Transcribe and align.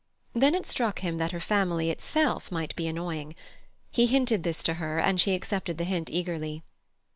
Then 0.33 0.55
it 0.55 0.65
struck 0.65 1.01
him 1.01 1.19
that 1.19 1.29
her 1.31 1.39
family 1.39 1.91
itself 1.91 2.51
might 2.51 2.75
be 2.75 2.87
annoying. 2.87 3.35
He 3.91 4.07
hinted 4.07 4.41
this 4.41 4.63
to 4.63 4.73
her, 4.81 4.97
and 4.97 5.21
she 5.21 5.35
accepted 5.35 5.77
the 5.77 5.83
hint 5.83 6.09
eagerly. 6.09 6.63